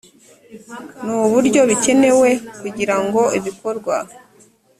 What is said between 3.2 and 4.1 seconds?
ibikorwa